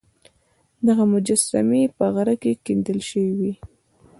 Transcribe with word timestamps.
دغه 0.87 1.03
مجسمې 1.13 1.83
په 1.97 2.05
غره 2.13 2.35
کې 2.41 2.51
کیندل 2.65 2.99
شوې 3.09 3.31
وې 3.39 3.53